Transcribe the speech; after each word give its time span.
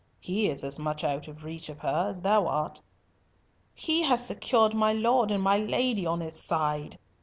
He 0.19 0.49
is 0.49 0.63
as 0.63 0.79
much 0.79 1.03
out 1.03 1.27
of 1.27 1.43
reach 1.43 1.69
of 1.69 1.77
her 1.77 2.07
as 2.09 2.23
thou 2.23 2.47
art." 2.47 2.81
"He 3.75 4.01
has 4.01 4.25
secured 4.25 4.73
my 4.73 4.93
Lord 4.93 5.29
and 5.31 5.43
my 5.43 5.57
Lady 5.59 6.07
on 6.07 6.21
his 6.21 6.41
side!" 6.41 6.97